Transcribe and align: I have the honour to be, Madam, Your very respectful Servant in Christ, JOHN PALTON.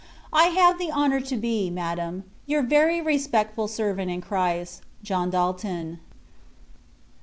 I 0.33 0.45
have 0.45 0.79
the 0.79 0.91
honour 0.91 1.19
to 1.21 1.37
be, 1.37 1.69
Madam, 1.69 2.23
Your 2.47 2.63
very 2.63 2.99
respectful 3.01 3.67
Servant 3.67 4.09
in 4.09 4.19
Christ, 4.19 4.81
JOHN 5.03 5.29
PALTON. 5.29 5.99